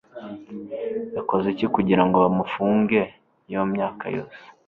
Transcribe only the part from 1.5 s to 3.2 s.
iki kugirango bamufunge